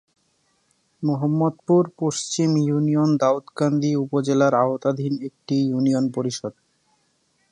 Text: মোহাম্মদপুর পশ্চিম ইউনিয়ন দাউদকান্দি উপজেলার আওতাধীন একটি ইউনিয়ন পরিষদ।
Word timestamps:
মোহাম্মদপুর 1.03 1.83
পশ্চিম 1.99 2.49
ইউনিয়ন 2.61 3.09
দাউদকান্দি 3.17 3.91
উপজেলার 3.95 4.53
আওতাধীন 4.55 5.13
একটি 5.23 5.55
ইউনিয়ন 5.67 6.05
পরিষদ। 6.11 6.53